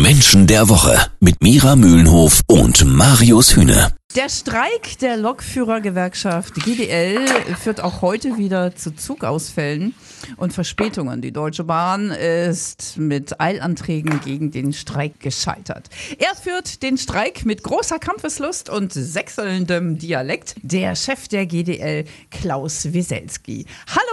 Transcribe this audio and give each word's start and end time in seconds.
Menschen 0.00 0.46
der 0.46 0.68
Woche 0.68 0.98
mit 1.20 1.42
Mira 1.42 1.76
Mühlenhof 1.76 2.40
und 2.46 2.84
Marius 2.84 3.56
Hühne. 3.56 3.92
Der 4.14 4.28
Streik 4.28 4.98
der 5.00 5.16
Lokführergewerkschaft 5.16 6.54
GDL 6.56 7.26
führt 7.58 7.80
auch 7.80 8.02
heute 8.02 8.36
wieder 8.36 8.76
zu 8.76 8.94
Zugausfällen 8.94 9.94
und 10.36 10.52
Verspätungen. 10.52 11.22
Die 11.22 11.32
Deutsche 11.32 11.64
Bahn 11.64 12.10
ist 12.10 12.98
mit 12.98 13.40
Eilanträgen 13.40 14.20
gegen 14.20 14.50
den 14.50 14.74
Streik 14.74 15.18
gescheitert. 15.20 15.88
Er 16.18 16.34
führt 16.36 16.82
den 16.82 16.98
Streik 16.98 17.46
mit 17.46 17.62
großer 17.62 17.98
Kampfeslust 17.98 18.68
und 18.68 18.92
sechselndem 18.92 19.96
Dialekt. 19.96 20.56
Der 20.60 20.94
Chef 20.94 21.28
der 21.28 21.46
GDL, 21.46 22.04
Klaus 22.30 22.92
Wieselski. 22.92 23.64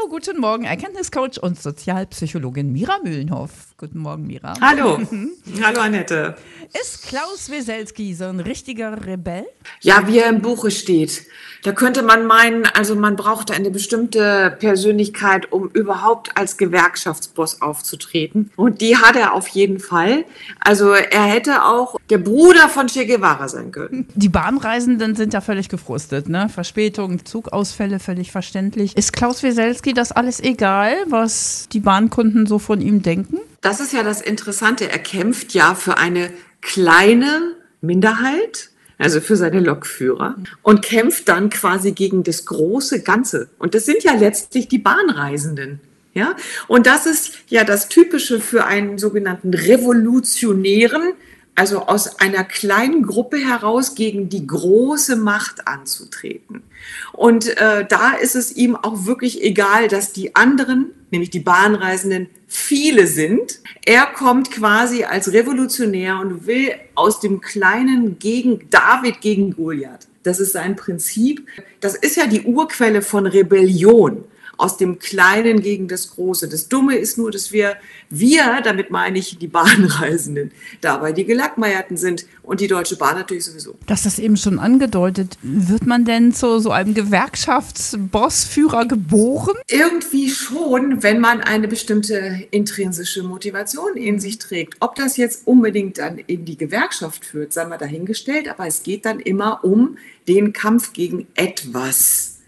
Guten 0.09 0.39
Morgen, 0.39 0.63
Erkenntniscoach 0.63 1.37
und 1.39 1.61
Sozialpsychologin 1.61 2.71
Mira 2.71 2.97
Mühlenhoff. 3.03 3.51
Guten 3.77 3.99
Morgen, 3.99 4.25
Mira. 4.25 4.53
Hallo. 4.59 4.99
Hallo, 5.63 5.81
Annette. 5.81 6.35
Ist 6.81 7.03
Klaus 7.03 7.51
Wieselski 7.51 8.15
so 8.15 8.25
ein 8.25 8.39
richtiger 8.39 9.05
Rebell? 9.05 9.45
Ja, 9.81 10.07
wie 10.07 10.17
er 10.17 10.29
im 10.29 10.41
Buche 10.41 10.71
steht. 10.71 11.27
Da 11.63 11.73
könnte 11.73 12.03
man 12.03 12.25
meinen, 12.25 12.65
also 12.65 12.95
man 12.95 13.15
braucht 13.15 13.51
eine 13.51 13.69
bestimmte 13.69 14.55
Persönlichkeit, 14.59 15.51
um 15.51 15.69
überhaupt 15.69 16.35
als 16.37 16.57
Gewerkschaftsboss 16.57 17.61
aufzutreten. 17.61 18.51
Und 18.55 18.81
die 18.81 18.97
hat 18.97 19.15
er 19.15 19.33
auf 19.33 19.47
jeden 19.49 19.79
Fall. 19.79 20.25
Also 20.59 20.91
er 20.91 21.23
hätte 21.23 21.65
auch 21.65 21.97
der 22.09 22.17
Bruder 22.17 22.69
von 22.69 22.87
Che 22.87 23.05
Guevara 23.05 23.47
sein 23.47 23.71
können. 23.71 24.07
Die 24.15 24.29
Bahnreisenden 24.29 25.15
sind 25.15 25.33
ja 25.33 25.41
völlig 25.41 25.69
gefrustet, 25.69 26.29
ne? 26.29 26.49
Verspätungen, 26.49 27.25
Zugausfälle, 27.25 27.99
völlig 27.99 28.31
verständlich. 28.31 28.95
Ist 28.97 29.13
Klaus 29.13 29.43
Wieselski 29.43 29.93
das 29.99 30.11
alles 30.11 30.39
egal, 30.39 30.95
was 31.07 31.67
die 31.71 31.79
Bahnkunden 31.79 32.47
so 32.47 32.57
von 32.57 32.81
ihm 32.81 33.03
denken? 33.03 33.37
Das 33.61 33.79
ist 33.79 33.93
ja 33.93 34.03
das 34.03 34.21
Interessante. 34.21 34.89
Er 34.89 34.99
kämpft 34.99 35.53
ja 35.53 35.75
für 35.75 35.97
eine 35.97 36.31
kleine 36.61 37.55
Minderheit 37.81 38.69
also 38.99 39.21
für 39.21 39.37
seine 39.37 39.61
Lokführer, 39.61 40.35
und 40.61 40.83
kämpft 40.83 41.29
dann 41.29 41.49
quasi 41.49 41.93
gegen 41.93 42.23
das 42.23 42.45
große 42.45 43.01
Ganze. 43.01 43.47
Und 43.57 43.73
das 43.73 43.85
sind 43.85 44.03
ja 44.03 44.13
letztlich 44.13 44.67
die 44.67 44.77
Bahnreisenden. 44.77 45.79
Ja, 46.13 46.35
und 46.67 46.85
das 46.85 47.05
ist 47.05 47.33
ja 47.47 47.63
das 47.63 47.87
Typische 47.87 48.41
für 48.41 48.65
einen 48.65 48.97
sogenannten 48.97 49.53
Revolutionären, 49.53 51.13
also 51.59 51.87
aus 51.87 52.21
einer 52.21 52.45
kleinen 52.45 53.03
Gruppe 53.03 53.35
heraus 53.35 53.93
gegen 53.93 54.29
die 54.29 54.47
große 54.47 55.17
Macht 55.17 55.67
anzutreten. 55.67 56.63
Und 57.11 57.49
äh, 57.57 57.85
da 57.85 58.13
ist 58.13 58.37
es 58.37 58.55
ihm 58.55 58.77
auch 58.77 59.05
wirklich 59.05 59.43
egal, 59.43 59.89
dass 59.89 60.13
die 60.13 60.37
anderen, 60.37 60.91
nämlich 61.11 61.31
die 61.31 61.41
Bahnreisenden, 61.41 62.29
viele 62.47 63.07
sind. 63.07 63.59
Er 63.85 64.05
kommt 64.05 64.51
quasi 64.51 65.03
als 65.03 65.33
Revolutionär 65.33 66.17
und 66.21 66.47
will 66.47 66.71
aus 66.95 67.19
dem 67.19 67.41
kleinen 67.41 68.19
gegen 68.19 68.69
David 68.69 69.19
gegen 69.19 69.53
Goliath. 69.53 70.07
Das 70.23 70.39
ist 70.39 70.53
sein 70.53 70.77
Prinzip. 70.77 71.45
Das 71.81 71.95
ist 71.95 72.15
ja 72.15 72.27
die 72.27 72.43
Urquelle 72.43 73.01
von 73.01 73.25
Rebellion 73.25 74.23
aus 74.59 74.77
dem 74.77 74.99
Kleinen 74.99 75.61
gegen 75.61 75.87
das 75.87 76.11
Große. 76.11 76.49
Das 76.49 76.67
Dumme 76.67 76.97
ist 76.97 77.17
nur, 77.17 77.31
dass 77.31 77.51
wir, 77.53 77.77
wir, 78.09 78.61
damit 78.63 78.91
meine 78.91 79.17
ich 79.17 79.37
die 79.39 79.47
Bahnreisenden, 79.47 80.51
dabei 80.81 81.13
die 81.13 81.25
Gelackmeierten 81.25 81.95
sind 81.95 82.25
und 82.43 82.59
die 82.59 82.67
Deutsche 82.67 82.97
Bahn 82.97 83.15
natürlich 83.15 83.45
sowieso. 83.45 83.75
Das 83.85 84.05
ist 84.05 84.19
eben 84.19 84.35
schon 84.35 84.59
angedeutet. 84.59 85.37
Wird 85.41 85.85
man 85.85 86.03
denn 86.03 86.33
zu 86.33 86.59
so 86.59 86.71
einem 86.71 86.93
Gewerkschaftsbossführer 86.93 88.85
geboren? 88.85 89.55
Irgendwie 89.69 90.29
schon, 90.29 91.01
wenn 91.03 91.19
man 91.21 91.39
eine 91.39 91.69
bestimmte 91.69 92.47
intrinsische 92.51 93.23
Motivation 93.23 93.95
in 93.95 94.19
sich 94.19 94.39
trägt. 94.39 94.75
Ob 94.81 94.95
das 94.95 95.15
jetzt 95.15 95.47
unbedingt 95.47 95.99
dann 95.99 96.17
in 96.17 96.43
die 96.43 96.57
Gewerkschaft 96.57 97.23
führt, 97.23 97.53
sei 97.53 97.65
mal 97.65 97.77
dahingestellt, 97.77 98.49
aber 98.49 98.67
es 98.67 98.83
geht 98.83 99.05
dann 99.05 99.21
immer 99.21 99.63
um 99.63 99.97
den 100.27 100.51
Kampf 100.51 100.91
gegen 100.91 101.27
etwas 101.35 102.38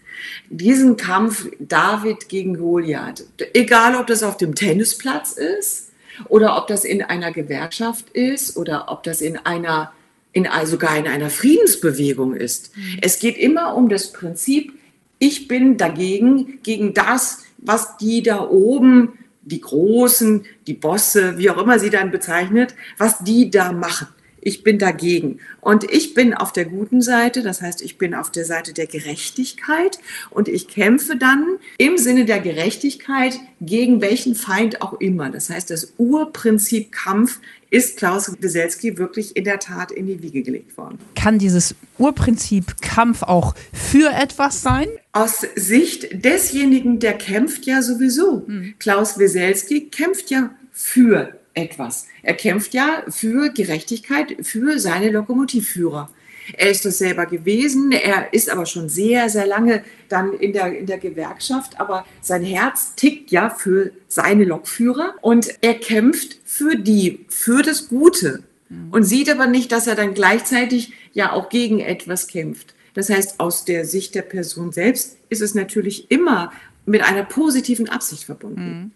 diesen 0.48 0.96
Kampf 0.96 1.48
David 1.58 2.28
gegen 2.28 2.56
Goliath, 2.56 3.24
egal 3.54 3.96
ob 3.96 4.06
das 4.06 4.22
auf 4.22 4.36
dem 4.36 4.54
Tennisplatz 4.54 5.32
ist 5.32 5.90
oder 6.28 6.56
ob 6.56 6.66
das 6.66 6.84
in 6.84 7.02
einer 7.02 7.32
Gewerkschaft 7.32 8.10
ist 8.10 8.56
oder 8.56 8.86
ob 8.88 9.02
das 9.02 9.20
in 9.20 9.36
einer, 9.38 9.92
in, 10.32 10.46
sogar 10.64 10.96
in 10.96 11.06
einer 11.06 11.30
Friedensbewegung 11.30 12.34
ist. 12.34 12.76
Mhm. 12.76 12.98
Es 13.00 13.18
geht 13.18 13.36
immer 13.36 13.74
um 13.74 13.88
das 13.88 14.12
Prinzip, 14.12 14.72
ich 15.18 15.46
bin 15.46 15.76
dagegen, 15.76 16.58
gegen 16.62 16.94
das, 16.94 17.44
was 17.58 17.96
die 17.96 18.22
da 18.22 18.48
oben, 18.48 19.18
die 19.42 19.60
Großen, 19.60 20.44
die 20.66 20.74
Bosse, 20.74 21.38
wie 21.38 21.50
auch 21.50 21.58
immer 21.58 21.78
sie 21.78 21.90
dann 21.90 22.10
bezeichnet, 22.10 22.74
was 22.98 23.18
die 23.18 23.50
da 23.50 23.72
machen 23.72 24.08
ich 24.42 24.62
bin 24.62 24.78
dagegen. 24.78 25.38
Und 25.60 25.90
ich 25.90 26.14
bin 26.14 26.34
auf 26.34 26.52
der 26.52 26.66
guten 26.66 27.00
Seite, 27.00 27.42
das 27.42 27.62
heißt, 27.62 27.80
ich 27.80 27.96
bin 27.96 28.14
auf 28.14 28.30
der 28.30 28.44
Seite 28.44 28.74
der 28.74 28.86
Gerechtigkeit 28.86 29.98
und 30.30 30.48
ich 30.48 30.68
kämpfe 30.68 31.16
dann 31.16 31.58
im 31.78 31.96
Sinne 31.96 32.24
der 32.24 32.40
Gerechtigkeit 32.40 33.38
gegen 33.60 34.00
welchen 34.00 34.34
Feind 34.34 34.82
auch 34.82 34.94
immer. 34.94 35.30
Das 35.30 35.48
heißt, 35.48 35.70
das 35.70 35.94
Urprinzip 35.96 36.92
Kampf 36.92 37.38
ist 37.70 37.96
Klaus 37.96 38.30
Wieselski 38.40 38.98
wirklich 38.98 39.34
in 39.34 39.44
der 39.44 39.58
Tat 39.58 39.92
in 39.92 40.06
die 40.06 40.22
Wiege 40.22 40.42
gelegt 40.42 40.76
worden. 40.76 40.98
Kann 41.14 41.38
dieses 41.38 41.74
Urprinzip 41.96 42.82
Kampf 42.82 43.22
auch 43.22 43.54
für 43.72 44.12
etwas 44.12 44.60
sein? 44.60 44.88
Aus 45.12 45.46
Sicht 45.54 46.24
desjenigen, 46.24 46.98
der 46.98 47.14
kämpft 47.14 47.64
ja 47.64 47.80
sowieso. 47.80 48.46
Hm. 48.46 48.74
Klaus 48.78 49.18
Wieselski 49.18 49.88
kämpft 49.88 50.30
ja 50.30 50.50
für 50.72 51.38
etwas. 51.54 52.06
Er 52.22 52.34
kämpft 52.34 52.74
ja 52.74 53.02
für 53.08 53.50
Gerechtigkeit 53.50 54.36
für 54.42 54.78
seine 54.78 55.10
Lokomotivführer. 55.10 56.10
Er 56.54 56.70
ist 56.70 56.84
das 56.84 56.98
selber 56.98 57.26
gewesen, 57.26 57.92
er 57.92 58.32
ist 58.32 58.50
aber 58.50 58.66
schon 58.66 58.88
sehr, 58.88 59.28
sehr 59.28 59.46
lange 59.46 59.84
dann 60.08 60.32
in 60.32 60.52
der, 60.52 60.76
in 60.76 60.86
der 60.86 60.98
Gewerkschaft, 60.98 61.78
aber 61.78 62.04
sein 62.20 62.42
Herz 62.42 62.94
tickt 62.96 63.30
ja 63.30 63.48
für 63.48 63.92
seine 64.08 64.44
Lokführer 64.44 65.14
und 65.20 65.54
er 65.60 65.74
kämpft 65.74 66.38
für 66.44 66.76
die, 66.76 67.26
für 67.28 67.62
das 67.62 67.88
Gute 67.88 68.42
und 68.90 69.04
sieht 69.04 69.30
aber 69.30 69.46
nicht, 69.46 69.70
dass 69.70 69.86
er 69.86 69.94
dann 69.94 70.14
gleichzeitig 70.14 70.92
ja 71.12 71.32
auch 71.32 71.48
gegen 71.48 71.80
etwas 71.80 72.26
kämpft. 72.26 72.74
Das 72.94 73.08
heißt, 73.08 73.40
aus 73.40 73.64
der 73.64 73.84
Sicht 73.84 74.14
der 74.14 74.22
Person 74.22 74.72
selbst 74.72 75.16
ist 75.28 75.42
es 75.42 75.54
natürlich 75.54 76.10
immer 76.10 76.52
mit 76.84 77.02
einer 77.02 77.24
positiven 77.24 77.88
Absicht 77.88 78.24
verbunden. 78.24 78.64
Mhm. 78.64 78.90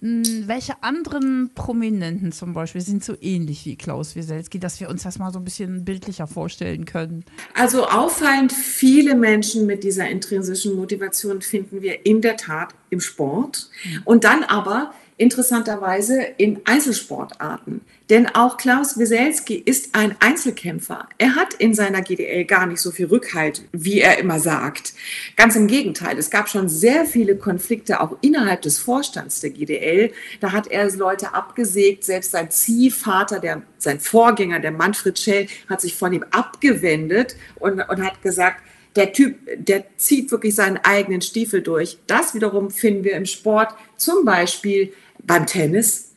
Hm, 0.00 0.44
welche 0.46 0.82
anderen 0.82 1.50
Prominenten 1.54 2.32
zum 2.32 2.54
Beispiel 2.54 2.80
sind 2.80 3.04
so 3.04 3.14
ähnlich 3.20 3.66
wie 3.66 3.76
Klaus 3.76 4.16
Wieselski, 4.16 4.58
dass 4.58 4.80
wir 4.80 4.88
uns 4.88 5.02
das 5.02 5.18
mal 5.18 5.32
so 5.32 5.38
ein 5.38 5.44
bisschen 5.44 5.84
bildlicher 5.84 6.26
vorstellen 6.26 6.84
können? 6.84 7.24
Also 7.54 7.86
auffallend 7.86 8.52
viele 8.52 9.14
Menschen 9.14 9.66
mit 9.66 9.84
dieser 9.84 10.08
intrinsischen 10.08 10.76
Motivation 10.76 11.42
finden 11.42 11.82
wir 11.82 12.06
in 12.06 12.20
der 12.20 12.36
Tat 12.36 12.74
im 12.90 13.00
Sport 13.00 13.70
hm. 13.82 14.02
und 14.04 14.24
dann 14.24 14.42
aber 14.44 14.92
interessanterweise 15.20 16.22
in 16.38 16.60
Einzelsportarten. 16.64 17.82
Denn 18.08 18.26
auch 18.26 18.56
Klaus 18.56 18.98
Wieselski 18.98 19.54
ist 19.54 19.94
ein 19.94 20.16
Einzelkämpfer. 20.18 21.06
Er 21.18 21.36
hat 21.36 21.52
in 21.54 21.74
seiner 21.74 22.00
GDL 22.00 22.46
gar 22.46 22.66
nicht 22.66 22.80
so 22.80 22.90
viel 22.90 23.06
Rückhalt, 23.06 23.62
wie 23.70 24.00
er 24.00 24.18
immer 24.18 24.40
sagt. 24.40 24.94
Ganz 25.36 25.56
im 25.56 25.66
Gegenteil, 25.66 26.18
es 26.18 26.30
gab 26.30 26.48
schon 26.48 26.70
sehr 26.70 27.04
viele 27.04 27.36
Konflikte 27.36 28.00
auch 28.00 28.16
innerhalb 28.22 28.62
des 28.62 28.78
Vorstands 28.78 29.40
der 29.40 29.50
GDL. 29.50 30.10
Da 30.40 30.52
hat 30.52 30.68
er 30.68 30.90
Leute 30.90 31.34
abgesägt, 31.34 32.02
selbst 32.02 32.30
sein 32.30 32.50
Ziehvater, 32.50 33.40
der, 33.40 33.62
sein 33.76 34.00
Vorgänger, 34.00 34.58
der 34.58 34.72
Manfred 34.72 35.18
Schell, 35.18 35.48
hat 35.68 35.82
sich 35.82 35.94
von 35.94 36.14
ihm 36.14 36.24
abgewendet 36.30 37.36
und, 37.56 37.78
und 37.78 38.02
hat 38.02 38.22
gesagt, 38.22 38.62
der 38.96 39.12
Typ, 39.12 39.36
der 39.56 39.84
zieht 39.96 40.30
wirklich 40.30 40.54
seinen 40.54 40.78
eigenen 40.78 41.20
Stiefel 41.20 41.62
durch. 41.62 41.98
Das 42.06 42.34
wiederum 42.34 42.70
finden 42.70 43.04
wir 43.04 43.12
im 43.12 43.26
Sport, 43.26 43.74
zum 43.96 44.24
Beispiel 44.24 44.92
beim 45.26 45.46
Tennis. 45.46 46.08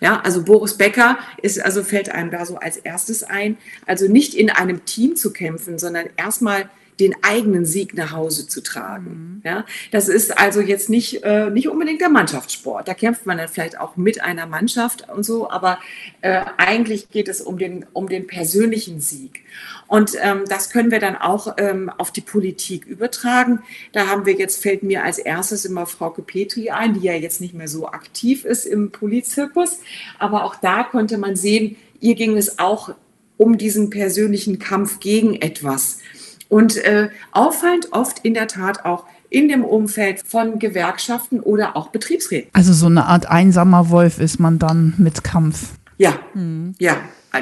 Ja, 0.00 0.20
also 0.20 0.44
Boris 0.44 0.74
Becker 0.76 1.18
ist, 1.42 1.60
also 1.60 1.82
fällt 1.82 2.10
einem 2.10 2.30
da 2.30 2.46
so 2.46 2.56
als 2.56 2.76
erstes 2.76 3.24
ein. 3.24 3.56
Also 3.86 4.06
nicht 4.06 4.34
in 4.34 4.50
einem 4.50 4.84
Team 4.84 5.16
zu 5.16 5.32
kämpfen, 5.32 5.78
sondern 5.78 6.06
erstmal 6.16 6.70
den 7.00 7.14
eigenen 7.22 7.64
Sieg 7.64 7.94
nach 7.94 8.12
Hause 8.12 8.48
zu 8.48 8.62
tragen. 8.62 9.40
Mhm. 9.42 9.42
Ja, 9.44 9.64
das 9.92 10.08
ist 10.08 10.38
also 10.38 10.60
jetzt 10.60 10.90
nicht, 10.90 11.22
äh, 11.22 11.50
nicht 11.50 11.68
unbedingt 11.68 12.00
der 12.00 12.08
Mannschaftssport. 12.08 12.88
Da 12.88 12.94
kämpft 12.94 13.26
man 13.26 13.38
dann 13.38 13.48
vielleicht 13.48 13.78
auch 13.78 13.96
mit 13.96 14.22
einer 14.22 14.46
Mannschaft 14.46 15.08
und 15.08 15.24
so, 15.24 15.50
aber 15.50 15.78
äh, 16.20 16.42
eigentlich 16.56 17.10
geht 17.10 17.28
es 17.28 17.40
um 17.40 17.58
den, 17.58 17.86
um 17.92 18.08
den 18.08 18.26
persönlichen 18.26 19.00
Sieg. 19.00 19.44
Und 19.86 20.12
ähm, 20.20 20.42
das 20.48 20.70
können 20.70 20.90
wir 20.90 21.00
dann 21.00 21.16
auch 21.16 21.54
ähm, 21.56 21.88
auf 21.88 22.10
die 22.10 22.20
Politik 22.20 22.84
übertragen. 22.84 23.60
Da 23.92 24.06
haben 24.06 24.26
wir 24.26 24.34
jetzt, 24.34 24.62
fällt 24.62 24.82
mir 24.82 25.04
als 25.04 25.18
erstes 25.18 25.64
immer 25.64 25.86
Frauke 25.86 26.22
Petri 26.22 26.70
ein, 26.70 26.94
die 26.94 27.06
ja 27.06 27.14
jetzt 27.14 27.40
nicht 27.40 27.54
mehr 27.54 27.68
so 27.68 27.88
aktiv 27.88 28.44
ist 28.44 28.66
im 28.66 28.90
Politzirkus. 28.90 29.80
Aber 30.18 30.44
auch 30.44 30.56
da 30.56 30.82
konnte 30.82 31.16
man 31.16 31.36
sehen, 31.36 31.76
ihr 32.00 32.16
ging 32.16 32.36
es 32.36 32.58
auch 32.58 32.94
um 33.38 33.56
diesen 33.56 33.88
persönlichen 33.88 34.58
Kampf 34.58 35.00
gegen 35.00 35.34
etwas. 35.40 36.00
Und 36.48 36.76
äh, 36.78 37.10
auffallend 37.32 37.92
oft 37.92 38.20
in 38.20 38.34
der 38.34 38.48
Tat 38.48 38.84
auch 38.84 39.04
in 39.30 39.48
dem 39.48 39.64
Umfeld 39.64 40.22
von 40.26 40.58
Gewerkschaften 40.58 41.40
oder 41.40 41.76
auch 41.76 41.88
Betriebsräten. 41.88 42.50
Also 42.54 42.72
so 42.72 42.86
eine 42.86 43.04
Art 43.06 43.28
einsamer 43.28 43.90
Wolf 43.90 44.18
ist 44.18 44.40
man 44.40 44.58
dann 44.58 44.94
mit 44.96 45.22
Kampf. 45.22 45.72
Ja, 45.98 46.18
mhm. 46.34 46.74
ja. 46.78 46.96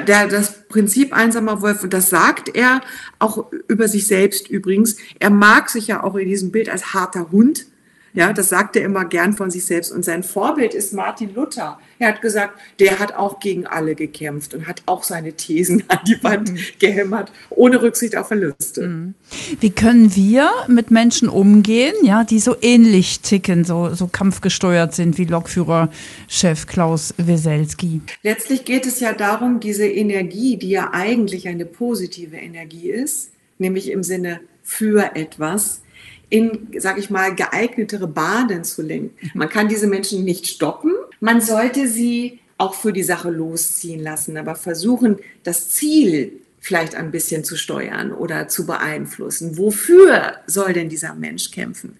Der, 0.05 0.27
das 0.27 0.67
Prinzip 0.67 1.13
einsamer 1.13 1.61
Wolf, 1.61 1.83
und 1.83 1.93
das 1.93 2.09
sagt 2.09 2.53
er 2.53 2.81
auch 3.19 3.45
über 3.69 3.87
sich 3.87 4.05
selbst 4.05 4.49
übrigens, 4.49 4.97
er 5.19 5.29
mag 5.29 5.69
sich 5.69 5.87
ja 5.87 6.03
auch 6.03 6.15
in 6.15 6.27
diesem 6.27 6.51
Bild 6.51 6.67
als 6.67 6.93
harter 6.93 7.31
Hund 7.31 7.67
ja, 8.13 8.33
das 8.33 8.49
sagt 8.49 8.75
er 8.75 8.83
immer 8.83 9.05
gern 9.05 9.33
von 9.33 9.51
sich 9.51 9.65
selbst. 9.65 9.91
Und 9.91 10.03
sein 10.03 10.23
Vorbild 10.23 10.73
ist 10.73 10.93
Martin 10.93 11.33
Luther. 11.33 11.79
Er 11.99 12.09
hat 12.09 12.21
gesagt, 12.21 12.59
der 12.79 12.99
hat 12.99 13.15
auch 13.15 13.39
gegen 13.39 13.67
alle 13.67 13.95
gekämpft 13.95 14.53
und 14.53 14.67
hat 14.67 14.83
auch 14.85 15.03
seine 15.03 15.33
Thesen 15.33 15.83
an 15.87 15.99
die 16.07 16.23
Wand 16.23 16.51
mhm. 16.51 16.59
gehämmert, 16.79 17.31
ohne 17.49 17.81
Rücksicht 17.81 18.15
auf 18.15 18.27
Verluste. 18.27 18.87
Mhm. 18.87 19.13
Wie 19.59 19.69
können 19.71 20.15
wir 20.15 20.49
mit 20.67 20.91
Menschen 20.91 21.29
umgehen, 21.29 21.93
ja, 22.03 22.23
die 22.23 22.39
so 22.39 22.55
ähnlich 22.61 23.21
ticken, 23.21 23.63
so, 23.63 23.93
so 23.93 24.07
kampfgesteuert 24.07 24.95
sind 24.95 25.17
wie 25.17 25.25
Lokführerchef 25.25 26.65
Klaus 26.67 27.13
Weselski? 27.17 28.01
Letztlich 28.23 28.65
geht 28.65 28.85
es 28.85 28.99
ja 28.99 29.13
darum, 29.13 29.59
diese 29.59 29.87
Energie, 29.87 30.57
die 30.57 30.69
ja 30.69 30.89
eigentlich 30.93 31.47
eine 31.47 31.65
positive 31.65 32.37
Energie 32.37 32.89
ist, 32.89 33.31
nämlich 33.57 33.91
im 33.91 34.03
Sinne 34.03 34.39
für 34.63 35.15
etwas, 35.15 35.81
in, 36.29 36.67
sage 36.77 36.99
ich 36.99 37.09
mal, 37.09 37.33
geeignetere 37.35 38.07
Bahnen 38.07 38.63
zu 38.63 38.81
lenken. 38.81 39.31
Man 39.33 39.49
kann 39.49 39.67
diese 39.67 39.87
Menschen 39.87 40.23
nicht 40.23 40.47
stoppen. 40.47 40.93
Man 41.19 41.41
sollte 41.41 41.87
sie 41.87 42.39
auch 42.57 42.73
für 42.73 42.91
die 42.91 43.03
Sache 43.03 43.29
losziehen 43.29 44.01
lassen, 44.01 44.37
aber 44.37 44.55
versuchen, 44.55 45.17
das 45.43 45.69
Ziel 45.69 46.41
vielleicht 46.59 46.95
ein 46.95 47.11
bisschen 47.11 47.45
zu 47.45 47.55
steuern 47.55 48.11
oder 48.11 48.49
zu 48.49 48.65
beeinflussen. 48.65 49.57
Wofür 49.57 50.33
soll 50.47 50.73
denn 50.73 50.89
dieser 50.89 51.13
Mensch 51.13 51.51
kämpfen? 51.51 51.97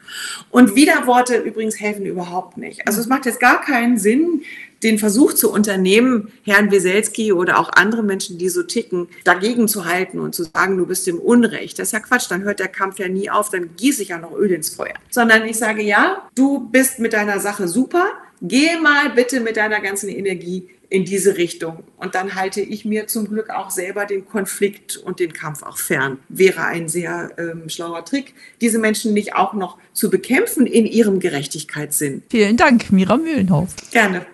Und 0.50 0.76
Widerworte 0.76 1.38
übrigens 1.38 1.80
helfen 1.80 2.06
überhaupt 2.06 2.58
nicht. 2.58 2.86
Also 2.86 3.00
es 3.00 3.08
macht 3.08 3.26
jetzt 3.26 3.40
gar 3.40 3.62
keinen 3.62 3.98
Sinn, 3.98 4.42
den 4.84 5.00
Versuch 5.00 5.34
zu 5.34 5.52
unternehmen, 5.52 6.32
Herrn 6.44 6.72
Weselski 6.72 7.34
oder 7.34 7.60
auch 7.60 7.70
andere 7.74 8.04
Menschen, 8.04 8.38
die 8.38 8.50
so 8.50 8.64
ticken, 8.64 9.08
dagegen 9.24 9.68
zu 9.68 9.86
halten 9.86 10.20
und 10.20 10.36
zu 10.36 10.44
sagen, 10.44 10.78
du 10.78 10.86
bist 10.86 11.08
im 11.08 11.20
Unrecht. 11.20 11.80
Das 11.80 11.90
ist 11.90 11.92
ja 11.94 12.00
Quatsch, 12.00 12.30
dann 12.30 12.44
hört 12.44 12.60
der 12.60 12.68
Kampf 12.68 13.00
ja 13.00 13.08
nie 13.08 13.30
auf, 13.30 13.50
dann 13.50 13.76
gieße 13.76 14.02
ich 14.02 14.10
ja 14.10 14.18
noch 14.18 14.34
Öl 14.34 14.52
ins 14.52 14.70
Feuer. 14.70 14.96
Sondern 15.10 15.46
ich 15.46 15.58
sage, 15.58 15.82
ja, 15.82 16.28
du 16.36 16.70
bist 16.70 17.00
mit 17.00 17.14
deiner 17.14 17.40
Sache 17.40 17.68
super, 17.68 18.06
geh 18.42 18.78
mal 18.78 19.10
bitte 19.10 19.40
mit 19.40 19.58
deiner 19.58 19.82
ganzen 19.82 20.10
Energie 20.10 20.70
in 20.90 21.06
diese 21.06 21.38
Richtung. 21.38 21.84
Und 21.98 22.16
dann 22.16 22.36
halte 22.36 22.62
ich 22.62 22.86
mir 22.86 23.08
zum 23.08 23.28
Glück 23.28 23.50
auch 23.50 23.72
selber 23.72 24.06
den 24.06 24.26
Konflikt 24.26 24.98
und 24.98 25.20
den 25.20 25.34
Kampf 25.34 25.64
auch 25.64 25.78
fern. 25.78 26.20
Wäre 26.30 26.64
ein 26.64 26.88
sehr 26.88 27.32
ähm, 27.38 27.68
schlauer 27.68 28.06
Trick, 28.06 28.34
diese 28.62 28.80
Menschen 28.80 29.14
nicht 29.14 29.36
auch 29.36 29.54
noch 29.54 29.78
zu 29.94 30.10
bekämpfen 30.10 30.66
in 30.66 30.86
ihrem 30.86 31.20
Gerechtigkeitssinn. 31.20 32.24
Vielen 32.30 32.56
Dank, 32.56 32.92
Mira 32.92 33.18
Mühlenhoff. 33.18 33.76
Gerne. 33.92 34.28